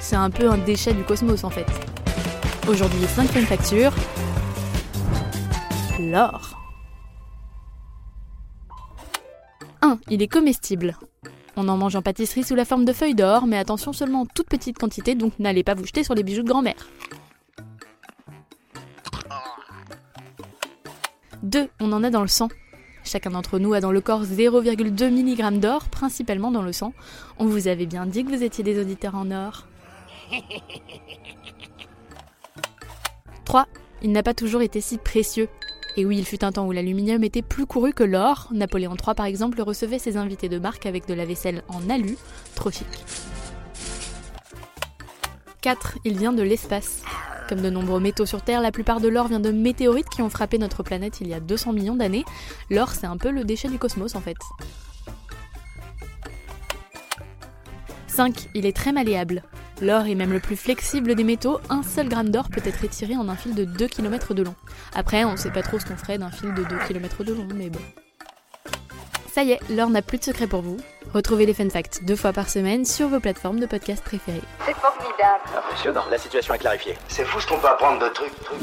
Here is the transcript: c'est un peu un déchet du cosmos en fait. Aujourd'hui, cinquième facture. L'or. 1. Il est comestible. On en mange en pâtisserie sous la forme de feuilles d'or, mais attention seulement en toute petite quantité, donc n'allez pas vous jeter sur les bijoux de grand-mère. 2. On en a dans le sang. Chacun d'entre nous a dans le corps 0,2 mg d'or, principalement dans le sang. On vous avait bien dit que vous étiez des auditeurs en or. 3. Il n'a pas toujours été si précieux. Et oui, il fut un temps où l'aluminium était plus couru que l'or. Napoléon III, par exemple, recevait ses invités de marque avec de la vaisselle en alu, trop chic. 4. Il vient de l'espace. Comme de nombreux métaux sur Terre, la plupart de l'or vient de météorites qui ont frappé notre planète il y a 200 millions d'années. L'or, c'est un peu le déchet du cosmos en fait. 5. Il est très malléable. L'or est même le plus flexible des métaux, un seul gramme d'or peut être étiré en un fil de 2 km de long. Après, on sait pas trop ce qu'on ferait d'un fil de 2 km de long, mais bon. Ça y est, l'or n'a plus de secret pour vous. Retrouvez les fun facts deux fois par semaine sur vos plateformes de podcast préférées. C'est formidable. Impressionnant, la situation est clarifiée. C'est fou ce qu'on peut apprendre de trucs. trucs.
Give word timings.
c'est 0.00 0.16
un 0.16 0.30
peu 0.30 0.50
un 0.50 0.58
déchet 0.58 0.92
du 0.92 1.04
cosmos 1.04 1.44
en 1.44 1.50
fait. 1.50 1.66
Aujourd'hui, 2.68 3.06
cinquième 3.06 3.44
facture. 3.44 3.92
L'or. 5.98 6.56
1. 9.82 9.98
Il 10.08 10.22
est 10.22 10.28
comestible. 10.28 10.96
On 11.56 11.68
en 11.68 11.76
mange 11.76 11.96
en 11.96 12.02
pâtisserie 12.02 12.44
sous 12.44 12.54
la 12.54 12.64
forme 12.64 12.84
de 12.84 12.92
feuilles 12.92 13.14
d'or, 13.14 13.46
mais 13.46 13.58
attention 13.58 13.92
seulement 13.92 14.22
en 14.22 14.26
toute 14.26 14.48
petite 14.48 14.78
quantité, 14.78 15.14
donc 15.14 15.38
n'allez 15.38 15.62
pas 15.62 15.74
vous 15.74 15.84
jeter 15.84 16.04
sur 16.04 16.14
les 16.14 16.22
bijoux 16.22 16.42
de 16.42 16.48
grand-mère. 16.48 16.88
2. 21.42 21.68
On 21.80 21.92
en 21.92 22.04
a 22.04 22.10
dans 22.10 22.22
le 22.22 22.28
sang. 22.28 22.48
Chacun 23.04 23.30
d'entre 23.30 23.58
nous 23.58 23.74
a 23.74 23.80
dans 23.80 23.92
le 23.92 24.00
corps 24.00 24.24
0,2 24.24 25.10
mg 25.10 25.58
d'or, 25.58 25.88
principalement 25.88 26.50
dans 26.50 26.62
le 26.62 26.72
sang. 26.72 26.92
On 27.38 27.46
vous 27.46 27.66
avait 27.66 27.86
bien 27.86 28.06
dit 28.06 28.24
que 28.24 28.30
vous 28.30 28.42
étiez 28.42 28.62
des 28.62 28.80
auditeurs 28.80 29.14
en 29.14 29.30
or. 29.30 29.66
3. 33.44 33.66
Il 34.02 34.12
n'a 34.12 34.22
pas 34.22 34.34
toujours 34.34 34.62
été 34.62 34.80
si 34.80 34.98
précieux. 34.98 35.48
Et 35.96 36.06
oui, 36.06 36.18
il 36.18 36.24
fut 36.24 36.44
un 36.44 36.52
temps 36.52 36.66
où 36.66 36.72
l'aluminium 36.72 37.24
était 37.24 37.42
plus 37.42 37.66
couru 37.66 37.92
que 37.92 38.04
l'or. 38.04 38.48
Napoléon 38.52 38.94
III, 38.94 39.14
par 39.14 39.26
exemple, 39.26 39.60
recevait 39.60 39.98
ses 39.98 40.16
invités 40.16 40.48
de 40.48 40.58
marque 40.58 40.86
avec 40.86 41.06
de 41.06 41.14
la 41.14 41.26
vaisselle 41.26 41.62
en 41.68 41.90
alu, 41.90 42.16
trop 42.54 42.70
chic. 42.70 42.86
4. 45.62 45.98
Il 46.04 46.16
vient 46.16 46.32
de 46.32 46.42
l'espace. 46.42 47.02
Comme 47.48 47.60
de 47.60 47.70
nombreux 47.70 48.00
métaux 48.00 48.26
sur 48.26 48.42
Terre, 48.42 48.60
la 48.60 48.70
plupart 48.70 49.00
de 49.00 49.08
l'or 49.08 49.26
vient 49.26 49.40
de 49.40 49.50
météorites 49.50 50.08
qui 50.08 50.22
ont 50.22 50.30
frappé 50.30 50.56
notre 50.56 50.84
planète 50.84 51.20
il 51.20 51.26
y 51.26 51.34
a 51.34 51.40
200 51.40 51.72
millions 51.72 51.96
d'années. 51.96 52.24
L'or, 52.70 52.90
c'est 52.90 53.06
un 53.06 53.16
peu 53.16 53.30
le 53.30 53.44
déchet 53.44 53.68
du 53.68 53.78
cosmos 53.78 54.14
en 54.14 54.20
fait. 54.20 54.36
5. 58.20 58.50
Il 58.52 58.66
est 58.66 58.76
très 58.76 58.92
malléable. 58.92 59.42
L'or 59.80 60.04
est 60.04 60.14
même 60.14 60.34
le 60.34 60.40
plus 60.40 60.56
flexible 60.56 61.14
des 61.14 61.24
métaux, 61.24 61.58
un 61.70 61.82
seul 61.82 62.06
gramme 62.06 62.28
d'or 62.28 62.50
peut 62.50 62.60
être 62.66 62.84
étiré 62.84 63.16
en 63.16 63.30
un 63.30 63.34
fil 63.34 63.54
de 63.54 63.64
2 63.64 63.88
km 63.88 64.34
de 64.34 64.42
long. 64.42 64.54
Après, 64.94 65.24
on 65.24 65.38
sait 65.38 65.50
pas 65.50 65.62
trop 65.62 65.78
ce 65.78 65.86
qu'on 65.86 65.96
ferait 65.96 66.18
d'un 66.18 66.30
fil 66.30 66.52
de 66.52 66.62
2 66.62 66.76
km 66.86 67.24
de 67.24 67.32
long, 67.32 67.48
mais 67.54 67.70
bon. 67.70 67.80
Ça 69.32 69.42
y 69.42 69.52
est, 69.52 69.60
l'or 69.70 69.88
n'a 69.88 70.02
plus 70.02 70.18
de 70.18 70.24
secret 70.24 70.46
pour 70.46 70.60
vous. 70.60 70.76
Retrouvez 71.14 71.46
les 71.46 71.54
fun 71.54 71.70
facts 71.70 72.04
deux 72.04 72.14
fois 72.14 72.34
par 72.34 72.50
semaine 72.50 72.84
sur 72.84 73.08
vos 73.08 73.20
plateformes 73.20 73.58
de 73.58 73.64
podcast 73.64 74.04
préférées. 74.04 74.42
C'est 74.66 74.76
formidable. 74.76 75.44
Impressionnant, 75.56 76.04
la 76.10 76.18
situation 76.18 76.52
est 76.52 76.58
clarifiée. 76.58 76.98
C'est 77.08 77.24
fou 77.24 77.40
ce 77.40 77.46
qu'on 77.46 77.58
peut 77.58 77.68
apprendre 77.68 78.06
de 78.06 78.12
trucs. 78.12 78.38
trucs. 78.44 78.58